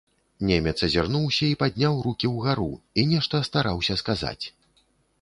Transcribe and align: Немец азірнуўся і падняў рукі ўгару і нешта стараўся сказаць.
Немец 0.51 0.71
азірнуўся 0.87 1.43
і 1.51 1.59
падняў 1.65 2.01
рукі 2.07 2.33
ўгару 2.33 2.69
і 2.99 3.07
нешта 3.15 3.45
стараўся 3.53 4.03
сказаць. 4.05 4.45